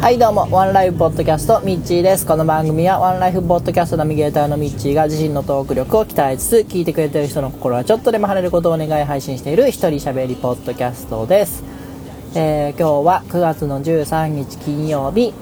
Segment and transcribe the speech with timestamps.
[0.00, 2.26] はいどうもワンライフポッドキャストミッチーです。
[2.26, 11.62] この番組はワンライフポッドキャストナビゲーターのミッチーが自身のトーク力を鍛えつつ聞いてくれてる人の心はちょっとでも晴れることを願い配信している一人喋りポッドキャストです、
[12.34, 15.32] えー今日は9月の13日金曜日。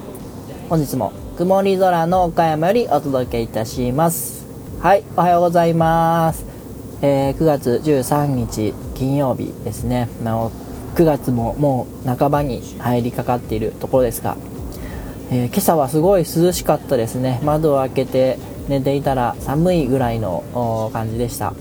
[0.69, 4.47] 本日も曇り空の岡山よりお届けいたします。
[4.81, 6.45] はいおはようございます、
[7.01, 10.11] えー9月13日金曜日ですね。
[10.23, 10.53] なお
[10.95, 14.37] 9月ももう半ばに入りかかっているところですが、
[15.31, 17.41] えー今朝はすごい涼しかったですね。
[17.43, 21.55] 窓を開けて寝ていたら寒いぐらいの感じでした。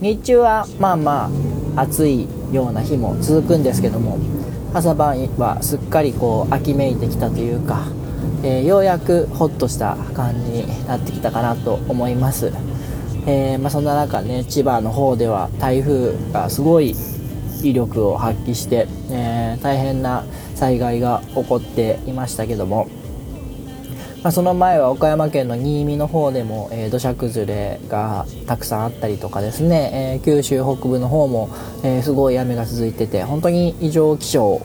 [0.00, 1.30] 日中はまあま
[1.76, 4.18] あ暑いような日も続くんですけども
[4.74, 7.86] 朝晩はすっかりこう秋めいてきたというか、
[8.42, 12.52] えーようやくホッとした感じになってきたかなと思います、
[13.26, 16.94] えーまあ、そんな中ね千葉の方では台風がすごい
[17.70, 22.88] 威力を発揮して、えー大変な災害が起こっていましたけども、
[24.22, 31.48] まあ、その前は岡山県の新見の方でも、えー土砂崩れがたくさんあったりとかですね、えー九州北部の方も、
[31.82, 34.60] えーすごい雨が続いてて本当に異常気象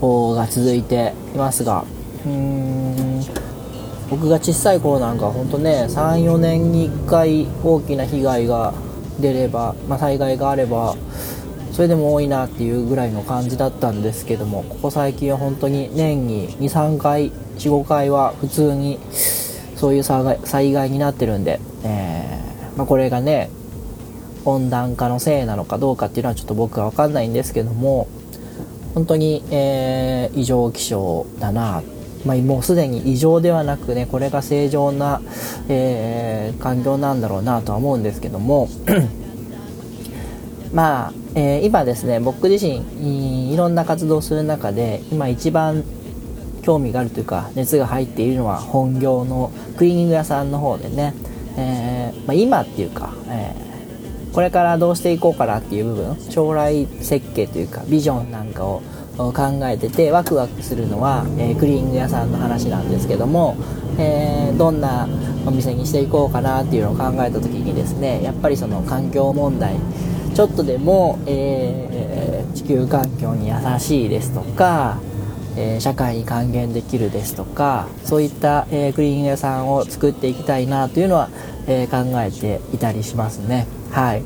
[0.00, 1.84] が続いていますが
[2.24, 3.20] うーん
[4.10, 8.72] 僕が小さい頃なんか本当ね34年に1回大きな被害が
[9.20, 10.94] 出れば、まあ、災害があれば
[11.72, 18.98] それでも多いなっていうぐらいの感じだったんですけどもここ最近は本当に年に23回45回は普通に
[19.76, 23.50] そういう災害になってるんで、えーまあ、これがね
[24.44, 28.08] 温暖化のせいなのかどうかっていうのはちょっと僕は分かんないんですけども
[28.94, 31.82] 本当に、えー異常気象だな、
[32.26, 35.20] まあ、もうすでに異常ではなくねこれが正常な、
[35.68, 38.68] えー環境なんだろうなとは思うんですけども
[40.72, 45.84] まあ、えー今ですね僕自身いろんな活動する中で今一番
[46.62, 51.14] 興味があるというか熱が入っているのは本業のクリーニング屋さんの方でね、
[51.56, 53.68] えーまあ、今っていうか、えー
[54.32, 58.82] これからどうしていこうかなっていう部分将来設計というかビジョンなんかを
[59.16, 59.32] 考
[59.64, 63.56] えててワクワクするのは、えクリーニング屋さんの話なんですけども、
[63.98, 65.08] えどんな
[65.44, 69.74] お店にしていこうかなっていうのを考えた時にですねやっぱりその環境問題
[70.38, 75.00] ちょっとでも、えー地球環境に優しいですとか、
[75.56, 81.28] え社会に還元できるですとかそういった、えクリーニング屋さんを作っていきたいなというのは、
[81.66, 83.66] え考えていたりしますね。
[83.90, 84.22] はい。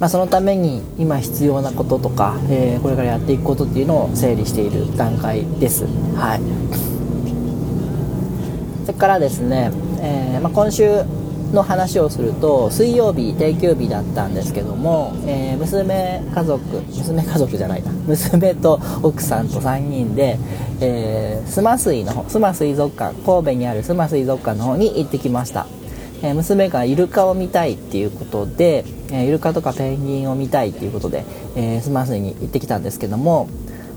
[0.00, 5.84] まあ、そのために今必要なこととか、えこれからやっていくことっていうのを整理している段階です。
[6.14, 6.40] はい。
[8.86, 11.04] それからですね、えーまあ、今週
[11.52, 17.90] の話をすると水曜日定休日だったんですけども、えー娘家族娘家族じゃないな。
[17.90, 20.38] 娘と奥さんと3人で、
[20.80, 25.66] えー、須磨水の方須磨水族館神戸にある須磨水族館の方に行ってきました、
[26.22, 31.24] えー娘がイルカを見たいっていうことで、えーイルカとかペンギンを見たいっていうことで、
[31.56, 33.48] えー、須磨水に行ってきたんですけども、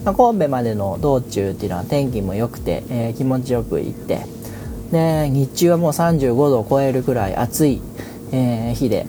[0.05, 4.25] まあ、神戸までの道中っていうのは天気も良くて、え気持ちよく行って
[4.91, 7.81] で日中はもう35度を超えるくらい暑い、
[8.31, 9.07] えー日で。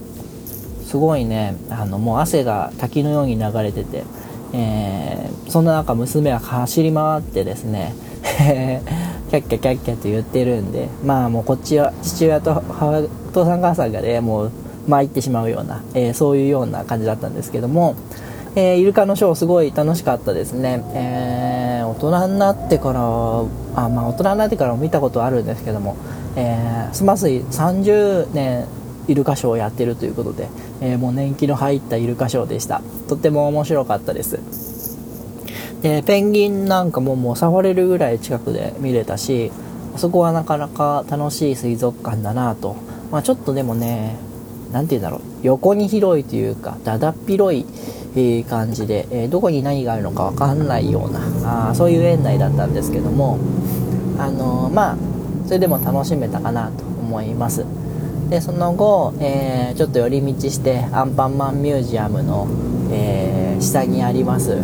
[0.91, 4.03] すごいねあのもう汗が滝のように流れてて、
[4.53, 7.93] えーそんな中娘は走り回ってですね
[9.31, 14.51] キャッキャキャッキャと言ってるんでまあもうこっちは父親と母お父さん母さんがねもう
[14.89, 17.95] 参ってしまうような、えーそういうような感じだったんですけども、
[18.57, 25.97] えーイルカのショーすごい楽しかったですね、えー大人になってからあまあ大人になってからも見たことあるんですけども、
[26.37, 28.67] えー、スマスイ30年
[29.09, 30.49] イルカショーをやってるということで、
[30.81, 32.81] えーもう年季の入ったイルカショーでした。
[33.09, 34.39] とっても面白かったです。
[35.83, 39.51] でペンギンなんかももう触れるぐらい近くで見れたし
[39.97, 42.77] そこはなかなか楽しい水族館だなと、
[43.11, 44.17] まあ、ちょっとでもね
[44.73, 45.21] 何て言うんだろう。
[45.43, 47.65] 横に広いというかだだっ広い
[48.17, 53.39] えー感じで、えどこに何があるのか分かんないようなあそういう園内だったんですけども
[54.19, 54.97] あのまあ
[55.47, 57.65] それでも楽しめたかなと思います。
[58.29, 62.47] でその後、えーちょっと寄り道してアンパンマンミュージアムの、
[62.93, 64.57] えー下にあります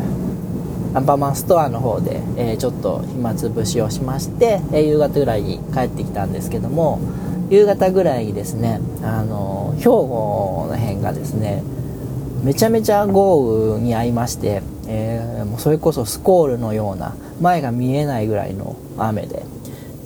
[0.95, 7.01] アンパンマンストアの方で、えーちょっと暇つぶしをしまして、え夕方ぐらいに帰ってきたんですけども
[7.51, 11.63] 夕方ぐらいにですねあの兵庫の辺がですね
[12.47, 19.45] めちゃめちゃ豪雨に遭いまして、えーもうそれこそスコールのような前が見えないぐらいの雨で。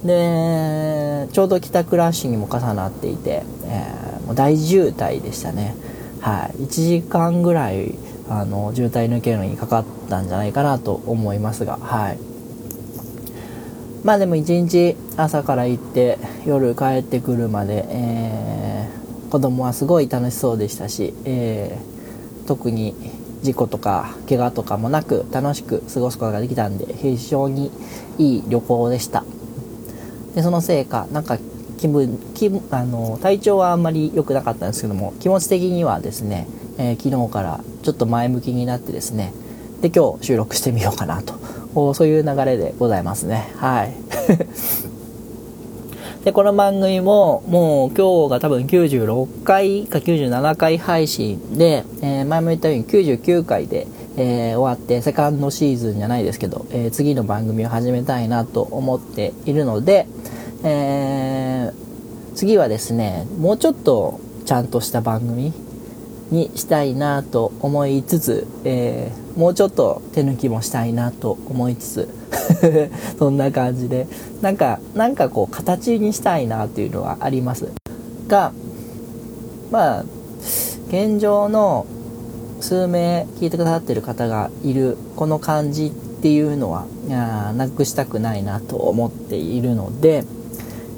[0.05, 5.75] でちょうど帰宅ラッシュにも重なっていて、えーもう大渋滞でしたね。
[6.21, 6.63] はい。
[6.63, 7.95] 1時間ぐらい
[8.31, 12.19] あの渋滞抜けるのにかかったんじゃないかなと思いますがはい。
[14.03, 22.00] まあでも一日朝から行って夜帰ってくるまで、えー、子供はすごい楽しそうでしたし、えー、
[22.47, 22.95] 特に
[23.43, 27.71] 事故とか怪我とかもなく楽しく過ごすことができたんで非常に
[28.19, 29.25] いい旅行でした。
[30.35, 31.39] でそのせいかなんか
[31.79, 36.47] 気分気あの体調はあんまり良くなかったんですけども気持ち的にはですね、
[36.79, 39.33] えー、昨日からちょっと前向きになってですね
[39.81, 41.35] で今日収録してみようかなと。
[41.95, 43.53] そういう流れでございますね。
[43.57, 43.95] はい。
[46.25, 53.87] でこの番組ももう今日が多分96回か97回配信で、えー、前も言ったように99回で、
[54.19, 60.07] えー、終わってセカンドシーズンじゃないですけど、えー、次の番組を始めたいなと思っているので、
[60.63, 61.73] え
[62.35, 65.55] 次はですねもうちょっとちゃんとした番組
[66.31, 72.20] にしたいなと思いつつ、えー、もうちょっと手抜きもしたいなと思いつつ
[73.19, 74.07] そんな感じで。
[74.41, 77.69] なんかなんかこう形にしたいなっていうのはあります。
[78.29, 78.53] が
[79.71, 80.05] まあ
[80.89, 81.87] 現状の
[82.61, 86.87] 数名聞いてくださってる方がいるこの感じっていうのは
[87.55, 90.25] なくしたくないなと思っているので、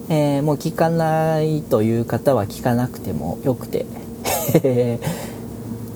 [0.08, 3.86] えー、もう聞かないという方は聞かなくてもよくて。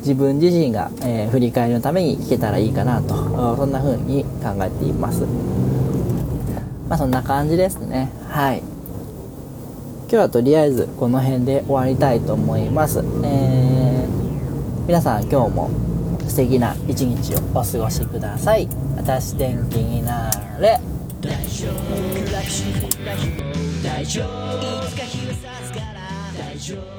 [0.06, 5.23] 自分自身が、えー、振り返りのために聞けたらいいかなとそんな風に考えています。
[6.88, 8.12] まあそんな感じですね。
[8.29, 8.62] はい。
[10.03, 15.69] 今日はとりあえずこの辺で終わりたいと思います、えー、皆さん今日も
[16.29, 18.69] 素敵な一日をお過ごしください。
[18.97, 20.31] 私天気にな
[20.61, 20.79] れ。
[21.20, 21.82] 大丈夫。
[23.82, 24.85] 大丈夫。
[24.87, 25.85] いつか日が差すから
[26.38, 26.96] 大丈夫。